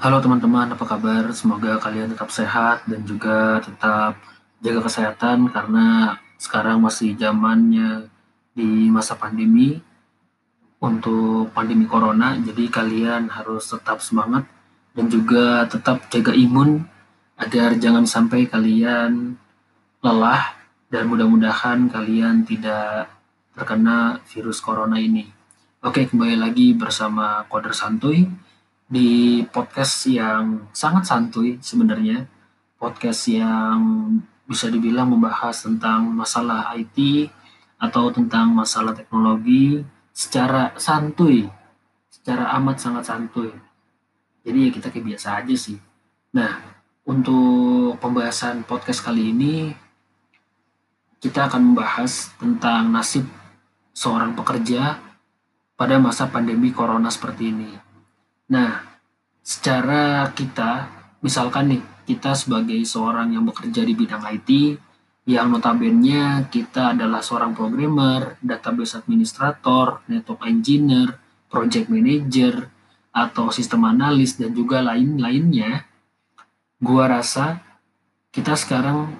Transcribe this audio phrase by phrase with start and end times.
[0.00, 1.28] Halo teman-teman, apa kabar?
[1.36, 4.16] Semoga kalian tetap sehat dan juga tetap
[4.64, 8.08] jaga kesehatan karena sekarang masih zamannya
[8.56, 9.76] di masa pandemi
[10.80, 12.32] untuk pandemi corona.
[12.32, 14.48] Jadi kalian harus tetap semangat
[14.96, 16.80] dan juga tetap jaga imun
[17.36, 19.36] agar jangan sampai kalian
[20.00, 20.56] lelah
[20.88, 23.04] dan mudah-mudahan kalian tidak
[23.52, 25.28] terkena virus corona ini.
[25.84, 28.48] Oke, kembali lagi bersama Koder Santuy
[28.90, 32.26] di podcast yang sangat santuy sebenarnya.
[32.74, 33.78] Podcast yang
[34.50, 37.30] bisa dibilang membahas tentang masalah IT
[37.78, 39.78] atau tentang masalah teknologi
[40.10, 41.46] secara santuy,
[42.10, 43.54] secara amat sangat santuy.
[44.42, 45.78] Jadi ya kita kayak biasa aja sih.
[46.34, 46.58] Nah,
[47.06, 49.70] untuk pembahasan podcast kali ini
[51.22, 53.28] kita akan membahas tentang nasib
[53.94, 54.98] seorang pekerja
[55.78, 57.70] pada masa pandemi corona seperti ini.
[58.50, 58.89] Nah,
[59.50, 60.86] secara kita,
[61.26, 64.78] misalkan nih, kita sebagai seorang yang bekerja di bidang IT,
[65.26, 71.18] yang notabene kita adalah seorang programmer, database administrator, network engineer,
[71.50, 72.70] project manager,
[73.10, 75.82] atau sistem analis, dan juga lain-lainnya,
[76.78, 77.58] gua rasa
[78.30, 79.10] kita sekarang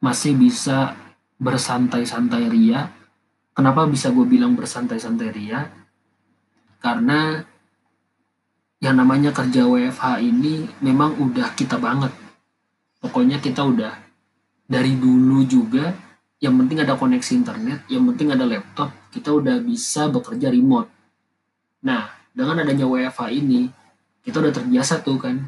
[0.00, 0.96] masih bisa
[1.36, 2.88] bersantai-santai ria.
[3.52, 5.68] Kenapa bisa gue bilang bersantai-santai ria?
[6.80, 7.44] Karena
[8.84, 12.12] yang namanya kerja WFH ini memang udah kita banget.
[13.00, 13.96] Pokoknya kita udah
[14.68, 15.96] dari dulu juga
[16.36, 20.92] yang penting ada koneksi internet, yang penting ada laptop, kita udah bisa bekerja remote.
[21.80, 23.72] Nah, dengan adanya WFH ini,
[24.20, 25.40] kita udah terbiasa tuh kan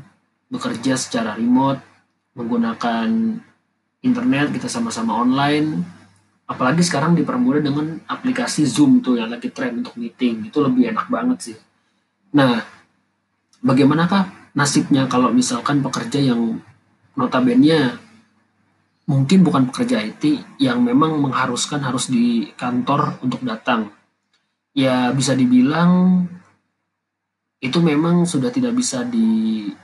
[0.49, 1.85] bekerja secara remote,
[2.33, 3.09] menggunakan
[4.01, 5.85] internet, kita sama-sama online.
[6.49, 11.13] Apalagi sekarang dipermudah dengan aplikasi Zoom tuh yang lagi tren untuk meeting, itu lebih enak
[11.13, 11.57] banget sih.
[12.33, 12.76] Nah,
[13.67, 16.63] bagaimanakah nasibnya kalau misalkan pekerja yang
[17.19, 17.99] notabene
[19.11, 20.23] mungkin bukan pekerja IT
[20.63, 23.91] yang memang mengharuskan harus di kantor untuk datang.
[24.77, 26.23] Ya bisa dibilang
[27.59, 29.75] itu memang sudah tidak bisa dipilih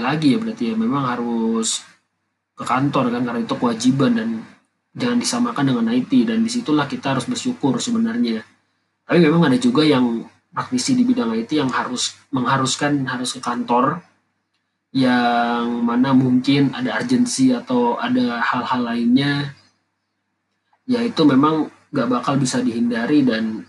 [0.00, 1.82] lagi ya berarti ya memang harus
[2.56, 4.28] ke kantor kan karena itu kewajiban dan
[4.94, 8.44] jangan disamakan dengan IT dan di situlah kita harus bersyukur sebenarnya.
[9.02, 10.22] Tapi memang ada juga yang
[10.52, 14.04] praktisi di bidang IT yang harus mengharuskan harus ke kantor
[14.92, 19.56] yang mana mungkin ada urgensi atau ada hal-hal lainnya
[20.84, 23.64] ya itu memang gak bakal bisa dihindari dan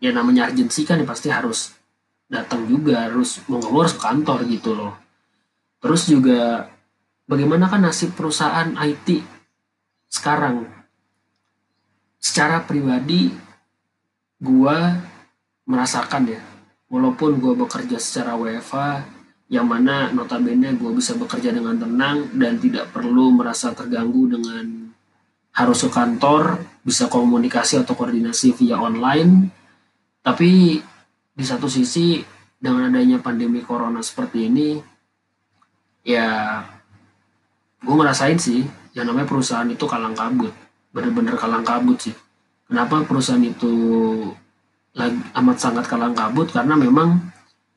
[0.00, 1.76] ya namanya urgensi kan ya pasti harus
[2.32, 4.96] datang juga harus harus ke kantor gitu loh.
[5.84, 6.72] Terus juga
[7.28, 9.20] bagaimana kan nasib perusahaan IT
[10.08, 10.64] sekarang?
[12.16, 13.28] Secara pribadi
[14.40, 14.96] gua
[15.72, 16.40] merasakan ya.
[16.92, 19.00] Walaupun gue bekerja secara WFA
[19.48, 24.92] yang mana notabene gue bisa bekerja dengan tenang dan tidak perlu merasa terganggu dengan
[25.52, 29.48] harus ke kantor bisa komunikasi atau koordinasi via online.
[30.20, 30.80] Tapi
[31.32, 32.20] di satu sisi
[32.60, 34.68] dengan adanya pandemi corona seperti ini
[36.04, 36.60] ya
[37.82, 38.62] gue ngerasain sih
[38.92, 40.52] yang namanya perusahaan itu kalang kabut.
[40.92, 42.14] Bener-bener kalang kabut sih.
[42.68, 43.72] Kenapa perusahaan itu
[44.92, 47.32] lagi, amat sangat kalang kabut karena memang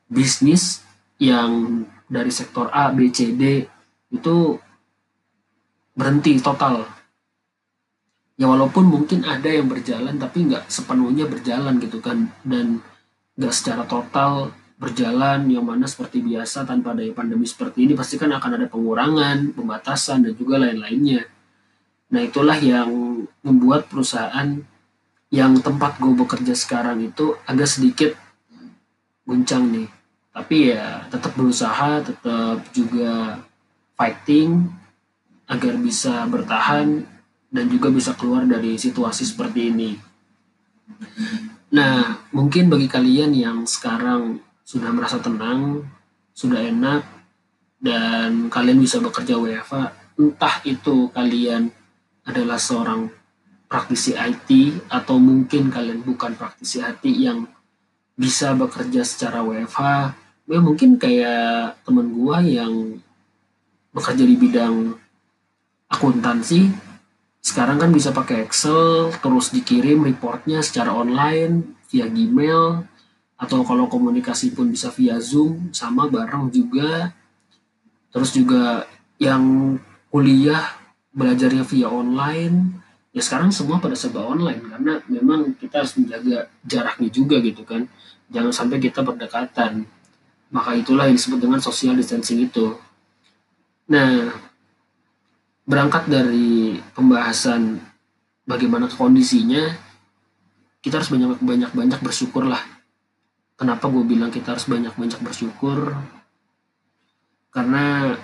[0.06, 0.84] bisnis
[1.16, 3.66] yang dari sektor A, B, C, D
[4.12, 4.36] itu
[5.96, 6.84] berhenti total.
[8.36, 12.84] Ya walaupun mungkin ada yang berjalan tapi nggak sepenuhnya berjalan gitu kan dan
[13.32, 18.28] nggak secara total berjalan yang mana seperti biasa tanpa ada pandemi seperti ini pasti kan
[18.28, 21.24] akan ada pengurangan, pembatasan dan juga lain-lainnya.
[22.12, 24.60] Nah itulah yang membuat perusahaan
[25.30, 28.10] yang tempat gue bekerja sekarang itu agak sedikit
[29.26, 29.88] guncang nih.
[30.30, 33.40] Tapi ya tetap berusaha tetap juga
[33.96, 34.68] fighting
[35.48, 37.02] agar bisa bertahan
[37.50, 39.90] dan juga bisa keluar dari situasi seperti ini.
[41.72, 45.86] Nah mungkin bagi kalian yang sekarang sudah merasa tenang
[46.36, 47.02] sudah enak
[47.80, 51.72] dan kalian bisa bekerja WFA entah itu kalian
[52.26, 53.08] adalah seorang
[53.66, 54.50] praktisi IT
[54.90, 57.46] atau mungkin kalian bukan praktisi IT yang
[58.16, 59.80] bisa bekerja secara WFH
[60.46, 63.02] ya mungkin kayak temen gua yang
[63.90, 64.94] bekerja di bidang
[65.90, 66.70] akuntansi
[67.42, 72.82] sekarang kan bisa pakai Excel terus dikirim reportnya secara online via Gmail
[73.36, 77.12] atau kalau komunikasi pun bisa via Zoom sama bareng juga.
[78.10, 78.88] Terus juga
[79.20, 79.76] yang
[80.08, 80.64] kuliah
[81.12, 82.80] belajarnya via online
[83.16, 87.88] ya sekarang semua pada serba online karena memang kita harus menjaga jaraknya juga gitu kan
[88.28, 89.88] jangan sampai kita berdekatan
[90.50, 92.78] Maka itulah yang disebut dengan social distancing itu.
[93.90, 94.30] Nah,
[95.66, 97.82] berangkat dari pembahasan
[98.46, 99.74] bagaimana kondisinya,
[100.78, 102.62] kita harus banyak banyak banyak bersyukur lah.
[103.58, 105.98] Kenapa gue bilang kita harus banyak banyak bersyukur?
[107.50, 108.14] Karena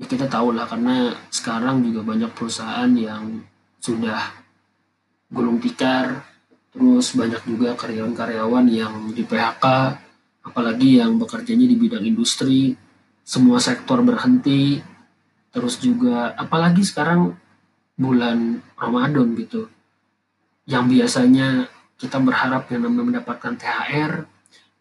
[0.00, 3.44] ya kita tahu lah karena sekarang juga banyak perusahaan yang
[3.86, 4.18] sudah
[5.30, 6.26] gulung tikar,
[6.74, 9.64] terus banyak juga karyawan-karyawan yang di PHK,
[10.42, 12.74] apalagi yang bekerjanya di bidang industri,
[13.22, 14.82] semua sektor berhenti,
[15.54, 17.34] terus juga apalagi sekarang
[17.94, 19.70] bulan Ramadan gitu.
[20.66, 21.48] Yang biasanya
[21.96, 24.12] kita berharap yang namanya mendapatkan THR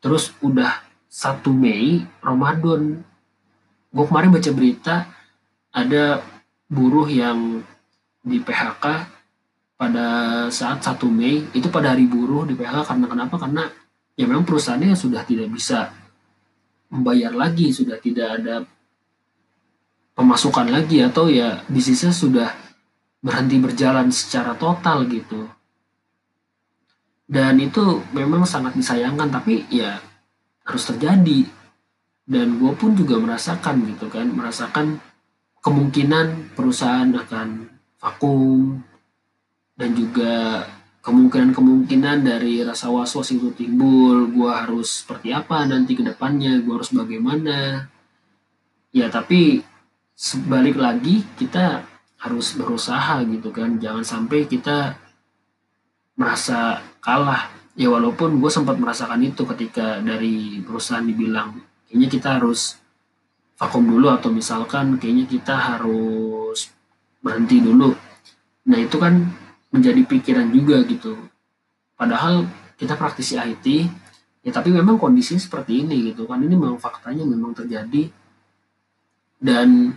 [0.04, 3.02] terus udah 1 Mei Ramadan.
[3.90, 4.96] Gue kemarin baca berita
[5.72, 6.20] ada
[6.68, 7.64] buruh yang
[8.26, 8.86] di PHK
[9.78, 10.08] pada
[10.50, 13.64] saat 1 Mei itu pada hari buruh di PHK karena kenapa karena
[14.18, 15.94] ya memang perusahaannya sudah tidak bisa
[16.90, 18.66] membayar lagi sudah tidak ada
[20.16, 22.50] pemasukan lagi atau ya bisnisnya sudah
[23.20, 25.46] berhenti berjalan secara total gitu.
[27.26, 30.00] Dan itu memang sangat disayangkan tapi ya
[30.64, 31.46] harus terjadi.
[32.26, 34.98] Dan gue pun juga merasakan gitu kan, merasakan
[35.62, 37.75] kemungkinan perusahaan akan
[38.06, 38.86] vakum
[39.74, 40.62] dan juga
[41.02, 46.94] kemungkinan-kemungkinan dari rasa was-was itu timbul, gue harus seperti apa nanti ke depannya, gue harus
[46.94, 47.90] bagaimana.
[48.94, 49.66] Ya tapi
[50.14, 51.82] sebalik lagi kita
[52.22, 53.82] harus berusaha gitu kan.
[53.82, 54.98] Jangan sampai kita
[56.18, 57.50] merasa kalah.
[57.76, 62.80] Ya walaupun gue sempat merasakan itu ketika dari perusahaan dibilang kayaknya kita harus
[63.60, 66.75] vakum dulu atau misalkan kayaknya kita harus
[67.26, 67.90] berhenti dulu.
[68.70, 69.18] Nah itu kan
[69.74, 71.18] menjadi pikiran juga gitu.
[71.98, 72.46] Padahal
[72.78, 73.66] kita praktisi IT
[74.46, 76.38] ya tapi memang kondisinya seperti ini gitu kan.
[76.38, 78.14] Ini memang faktanya memang terjadi.
[79.42, 79.90] Dan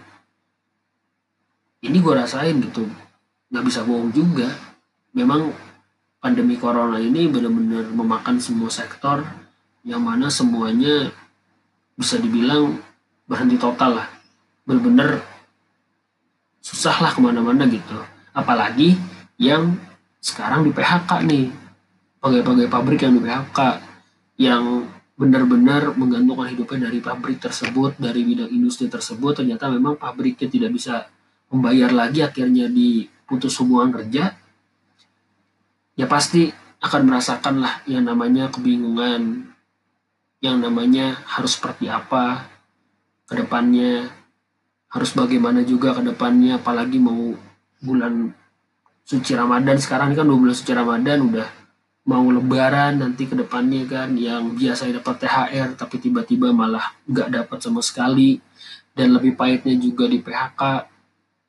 [1.85, 2.89] ini gue rasain gitu.
[3.53, 4.49] Nggak bisa bohong juga.
[5.13, 5.53] Memang
[6.19, 9.21] pandemi corona ini benar-benar memakan semua sektor
[9.85, 11.13] yang mana semuanya
[11.95, 12.81] bisa dibilang
[13.29, 14.09] berhenti total lah.
[14.65, 15.38] Benar-benar
[16.69, 17.97] susah lah ke mana-mana gitu.
[18.37, 18.93] Apalagi
[19.41, 19.81] yang
[20.21, 21.49] sekarang di PHK nih.
[22.21, 23.59] Pegawai-pegawai pabrik yang di PHK
[24.37, 24.63] yang
[25.17, 29.41] benar-benar menggantungkan hidupnya dari pabrik tersebut dari bidang industri tersebut.
[29.41, 31.09] Ternyata memang pabriknya tidak bisa
[31.49, 34.37] membayar lagi akhirnya diputus hubungan kerja.
[35.97, 36.53] Ya pasti
[36.85, 39.51] akan merasakan lah yang namanya kebingungan
[40.39, 42.47] yang namanya harus seperti apa
[43.27, 44.07] ke depannya
[44.89, 47.37] harus bagaimana juga ke depannya apalagi mau
[47.85, 48.33] bulan
[49.05, 49.77] suci Ramadan.
[49.77, 51.49] Sekarang kan dua bulan suci Ramadan udah
[52.09, 57.59] mau lebaran nanti ke depannya kan yang biasa dapat THR tapi tiba-tiba malah nggak dapat
[57.61, 58.41] sama sekali.
[58.97, 60.63] Dan lebih pahitnya juga di PHK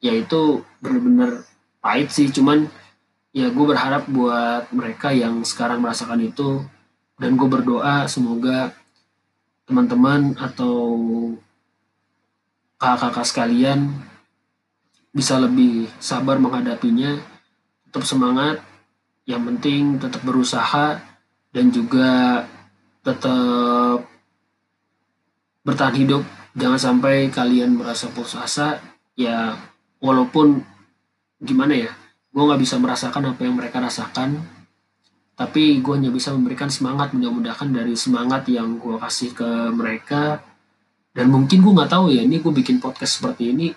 [0.05, 1.47] ya itu bener-bener
[1.79, 2.27] pahit sih.
[2.29, 2.67] Cuman
[3.31, 6.61] ya gue berharap buat mereka yang sekarang merasakan itu
[7.19, 8.75] dan gue berdoa semoga
[9.67, 10.75] teman-teman atau
[12.79, 13.79] kakak-kakak sekalian
[15.11, 17.19] bisa lebih sabar menghadapinya
[17.85, 18.63] tetap semangat
[19.27, 20.97] yang penting tetap berusaha
[21.51, 22.45] dan juga
[23.03, 24.07] tetap
[25.61, 26.23] bertahan hidup.
[26.57, 28.81] Jangan sampai kalian merasa putus asa
[29.13, 29.53] ya
[30.01, 30.63] walaupun
[31.39, 31.91] gimana ya
[32.29, 34.39] gue nggak bisa merasakan apa yang mereka rasakan
[35.39, 40.43] tapi gue hanya bisa memberikan semangat mudah-mudahan dari semangat yang gue kasih ke mereka
[41.19, 43.75] dan mungkin gue nggak tahu ya ini gue bikin podcast seperti ini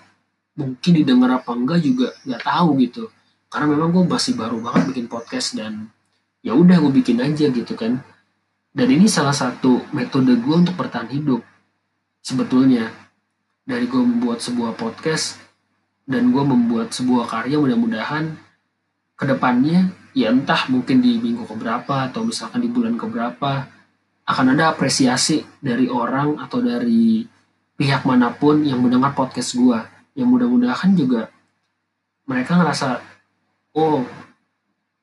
[0.55, 3.11] mungkin didengar apa enggak juga nggak tahu gitu.
[3.51, 5.91] Karena memang gue masih baru banget bikin podcast dan
[6.39, 7.99] ya udah gue bikin aja gitu kan.
[8.71, 11.43] Dan ini salah satu metode gue untuk bertahan hidup
[12.23, 12.87] sebetulnya.
[13.67, 15.35] Dari gue membuat sebuah podcast
[16.07, 18.39] dan gue membuat sebuah karya mudah-mudahan
[19.19, 23.67] ke depannya ya entah mungkin di minggu keberapa atau misalkan di bulan keberapa
[24.23, 27.32] akan ada apresiasi dari orang atau dari
[27.77, 29.79] pihak mana pun yang mendengar podcast gue
[30.13, 31.33] yang mudah-mudahan juga
[32.23, 33.03] mereka ngerasa
[33.75, 34.05] oh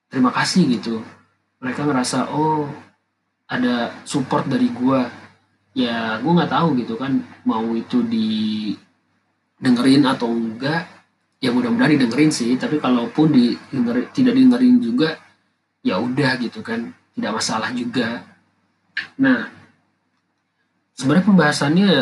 [0.08, 1.04] terima kasih gitu.
[1.60, 2.64] Mereka ngerasa oh
[3.50, 5.00] ada support dari gue
[5.76, 8.72] ya gue nggak tahu gitu kan mau itu di
[9.60, 10.88] dengerin atau enggak.
[11.40, 12.56] Ya mudah-mudahan didengerin sih.
[12.56, 15.16] Tapi kalaupun di tidak didengerin juga
[15.84, 16.92] ya udah gitu kan.
[17.12, 18.24] Tidak masalah juga.
[19.20, 19.48] Nah
[20.96, 21.92] sebenarnya pembahasannya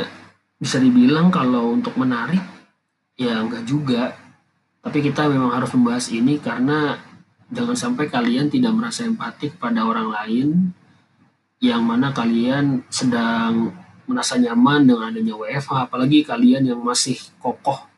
[0.59, 2.43] bisa dibilang kalau untuk menarik
[3.15, 4.15] ya enggak juga.
[4.79, 6.99] Tapi kita memang harus membahas ini karena
[7.51, 10.49] jangan sampai kalian tidak merasa empati kepada orang lain
[11.59, 13.75] yang mana kalian sedang
[14.07, 17.89] merasa nyaman dengan adanya WFH, apalagi kalian yang masih kokoh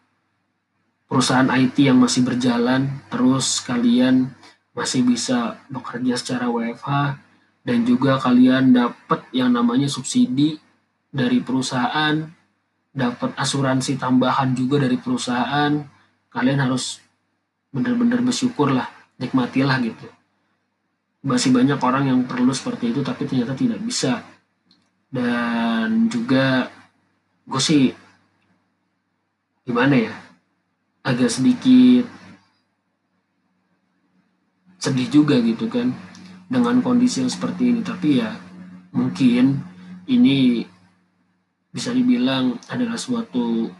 [1.11, 4.31] perusahaan IT yang masih berjalan, terus kalian
[4.71, 7.19] masih bisa bekerja secara WFH
[7.67, 10.63] dan juga kalian dapat yang namanya subsidi
[11.11, 12.31] dari perusahaan,
[12.91, 15.73] dapat asuransi tambahan juga dari perusahaan,
[16.31, 16.99] kalian harus
[17.71, 20.07] benar-benar bersyukur lah, nikmatilah gitu.
[21.23, 24.25] Masih banyak orang yang perlu seperti itu tapi ternyata tidak bisa.
[25.11, 26.71] Dan juga
[27.51, 27.91] gue sih
[29.67, 30.15] gimana ya
[31.03, 32.07] agak sedikit
[34.81, 35.93] sedih juga gitu kan
[36.47, 38.33] dengan kondisi yang seperti ini tapi ya
[38.95, 39.61] mungkin
[40.07, 40.65] ini
[41.71, 43.71] bisa dibilang adalah suatu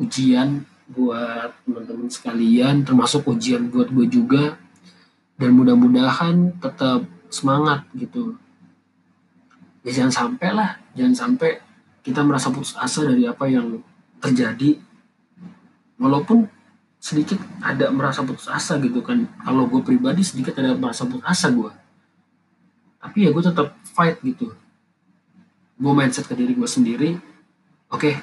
[0.00, 4.44] ujian buat teman-teman sekalian termasuk ujian buat gue juga.
[5.34, 8.38] Dan mudah-mudahan tetap semangat gitu.
[9.82, 10.78] Ya jangan sampai lah.
[10.94, 11.58] Jangan sampai
[12.06, 13.82] kita merasa putus asa dari apa yang
[14.22, 14.78] terjadi.
[15.98, 16.46] Walaupun
[17.02, 19.26] sedikit ada merasa putus asa gitu kan.
[19.42, 21.84] Kalau gue pribadi sedikit ada merasa putus asa gue
[23.04, 24.56] tapi ya gue tetap fight gitu.
[25.76, 27.20] Gue mindset ke diri gue sendiri
[27.94, 28.10] oke.
[28.10, 28.14] Okay,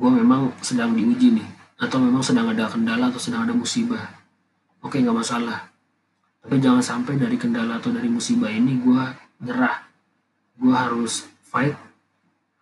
[0.00, 4.00] gue memang sedang diuji nih atau memang sedang ada kendala atau sedang ada musibah.
[4.80, 5.68] Oke okay, nggak masalah.
[6.42, 9.02] Tapi jangan sampai dari kendala atau dari musibah ini gue
[9.44, 9.84] nyerah.
[10.56, 11.76] Gue harus fight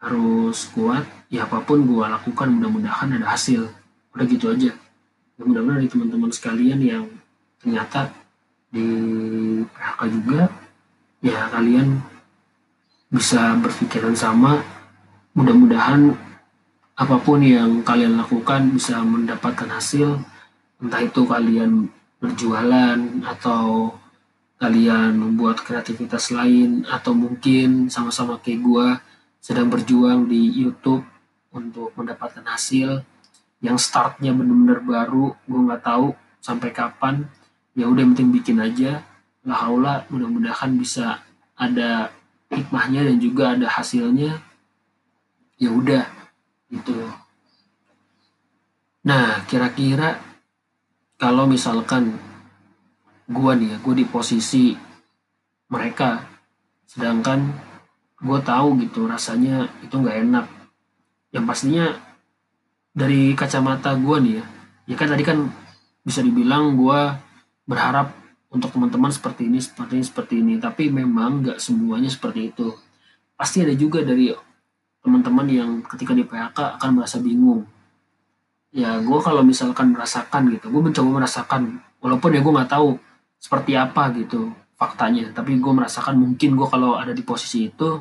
[0.01, 3.71] harus kuat ya apa pun gue lakukan mudah-mudahan ada hasil.
[4.13, 4.75] Udah gitu aja.
[5.39, 7.05] Ya, mudah-mudahan dari teman-teman sekalian yang
[7.63, 8.11] ternyata
[8.69, 8.85] di
[9.65, 10.41] PHK juga
[11.23, 12.01] ya kalian
[13.13, 14.80] bisa berpikiran sama
[15.41, 16.13] mudah-mudahan
[17.01, 20.21] apa pun yang kalian lakukan bisa mendapatkan hasil.
[20.85, 21.89] Entah itu kalian
[22.21, 23.97] berjualan atau
[24.61, 28.87] kalian membuat kreativitas lain atau mungkin sama-sama kayak gue
[29.41, 31.01] sedang berjuang di YouTube
[31.57, 33.01] untuk mendapatkan hasil
[33.65, 36.13] yang startnya bener-bener baru gue nggak tahu
[36.45, 37.25] sampai kapan.
[37.73, 39.01] Ya udah penting bikin aja.
[39.49, 41.25] Lah mudah-mudahan bisa
[41.57, 42.13] ada
[42.53, 44.50] hikmahnya dan juga ada hasilnya
[45.61, 46.05] ya udah
[46.73, 46.97] gitu.
[49.05, 50.17] Nah kira-kira
[51.21, 52.17] kalau misalkan
[53.29, 54.73] gue nih ya gue di posisi
[55.69, 56.25] mereka
[56.89, 57.53] sedangkan
[58.19, 60.47] gue tahu gitu rasanya itu nggak enak.
[61.31, 61.87] Yang pastinya
[62.97, 64.45] dari kacamata gue nih ya
[64.91, 65.39] ya kan tadi kan
[66.03, 67.01] bisa dibilang gue
[67.69, 68.17] berharap
[68.51, 72.75] untuk teman-teman seperti ini seperti ini seperti ini tapi memang nggak semuanya seperti itu.
[73.37, 74.35] Pasti ada juga dari
[75.01, 77.65] teman-teman yang ketika di PHK akan merasa bingung.
[78.71, 82.95] Ya gue kalau misalkan merasakan gitu gue mencoba merasakan walaupun ya gue nggak tahu
[83.41, 87.99] seperti apa gitu faktanya tapi gue merasakan mungkin gue kalau ada di posisi itu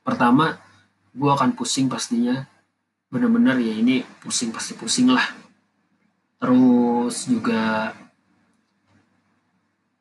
[0.00, 0.56] pertama
[1.12, 2.46] gue akan pusing pastinya.
[3.06, 5.26] Bener-bener ya ini pusing pasti pusing lah.
[6.40, 7.92] Terus juga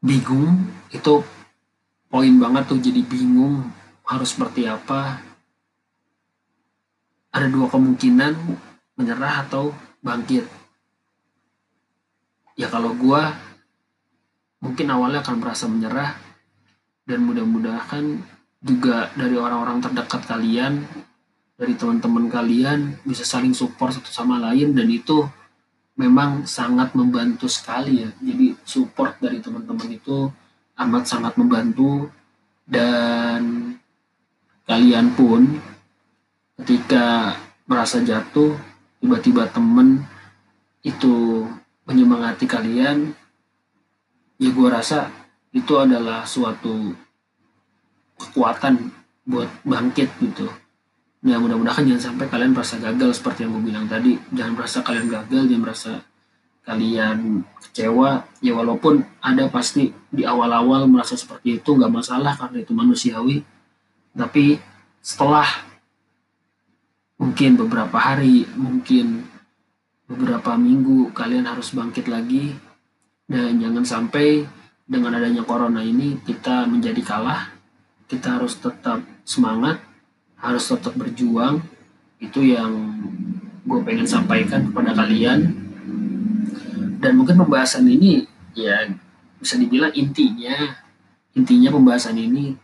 [0.05, 1.25] bingung itu
[2.05, 3.65] poin banget tuh jadi bingung
[4.05, 5.25] harus seperti apa
[7.36, 8.34] ada dua kemungkinan
[8.96, 10.48] menyerah atau bangkit
[12.56, 13.22] ya kalau gue
[14.63, 16.15] mungkin awalnya akan merasa menyerah
[17.04, 18.24] dan mudah-mudahan
[18.63, 20.82] juga dari orang-orang terdekat kalian
[21.56, 25.24] dari teman-teman kalian bisa saling support satu sama lain dan itu
[25.96, 28.10] memang sangat membantu sekali ya.
[28.20, 30.27] Jadi support dari teman-teman itu
[30.75, 32.12] amat sangat membantu
[32.68, 33.72] dan
[34.68, 35.56] kalian pun
[36.62, 37.35] ketika
[37.67, 38.55] merasa jatuh
[39.01, 40.05] tiba-tiba temen
[40.85, 41.45] itu
[41.85, 43.13] menyemangati kalian
[44.39, 45.09] ya gue rasa
[45.55, 46.91] itu adalah suatu
[48.19, 48.91] kekuatan
[49.25, 50.47] buat bangkit gitu.
[51.25, 54.19] Ya mudah-mudahan jangan sampai kalian merasa gagal seperti yang gue bilang tadi.
[54.35, 55.91] Jangan merasa kalian gagal jangan merasa
[56.67, 58.27] kalian kecewa.
[58.43, 63.41] Ya walaupun ada pasti di awal-awal merasa seperti itu nggak masalah karena itu manusiawi.
[64.13, 64.59] Tapi
[65.01, 65.47] setelah
[67.15, 69.24] mungkin beberapa hari mungkin
[70.05, 72.55] beberapa minggu kalian harus bangkit lagi.
[73.25, 74.45] Dan jangan sampai
[74.86, 77.50] dengan adanya corona ini kita menjadi kalah.
[78.05, 79.81] Kita harus tetap semangat
[80.38, 81.63] harus tetap berjuang.
[82.22, 82.72] Itu yang
[83.65, 85.39] gue pengen sampaikan kepada kalian.
[87.01, 88.88] Dan mungkin pembahasan ini ya
[89.36, 90.55] bisa dibilang intinya
[91.36, 92.55] intinya pembahasan ini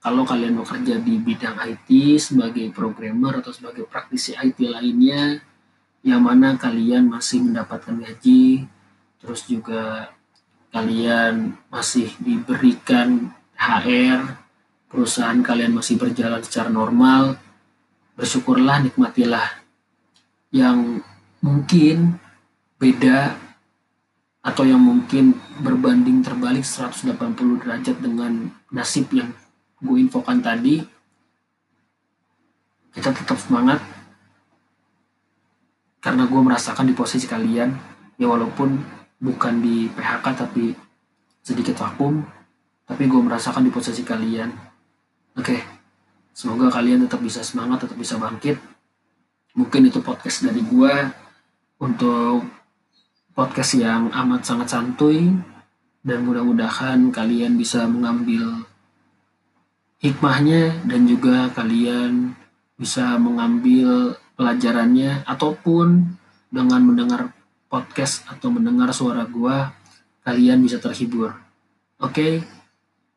[0.00, 1.88] kalau kalian bekerja di bidang IT
[2.20, 5.40] sebagai programmer atau sebagai praktisi IT lainnya
[6.00, 8.64] yang mana kalian masih mendapatkan gaji
[9.20, 10.08] terus juga
[10.72, 13.28] kalian masih diberikan
[13.60, 14.40] HR
[14.90, 17.38] perusahaan kalian masih berjalan secara normal,
[18.18, 19.62] bersyukurlah, nikmatilah.
[20.50, 21.06] Yang
[21.38, 22.18] mungkin
[22.82, 23.38] beda
[24.42, 29.30] atau yang mungkin berbanding terbalik 180 derajat dengan nasib yang
[29.80, 30.80] gue infokan tadi,
[32.92, 33.80] kita tetap semangat
[36.00, 37.70] karena gue merasakan di posisi kalian
[38.16, 38.80] ya walaupun
[39.20, 40.72] bukan di PHK tapi
[41.44, 42.24] sedikit vakum
[42.88, 44.50] tapi gue merasakan di posisi kalian.
[45.36, 45.60] Oke
[46.34, 48.56] semoga kalian tetap bisa semangat tetap bisa bangkit.
[49.54, 50.94] Mungkin itu podcast dari gue
[51.84, 52.48] untuk
[53.36, 55.30] podcast yang amat sangat santuy
[56.00, 58.64] dan mudah-mudahan kalian bisa mengambil
[60.00, 62.32] hikmahnya dan juga kalian
[62.80, 66.16] bisa mengambil pelajarannya ataupun
[66.48, 67.36] dengan mendengar
[67.68, 69.76] podcast atau mendengar suara gua
[70.24, 71.36] kalian bisa terhibur.
[72.00, 72.32] Oke, okay?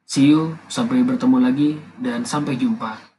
[0.04, 3.13] see you, sampai bertemu lagi dan sampai jumpa.